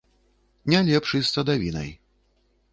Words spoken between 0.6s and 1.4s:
Не лепш і з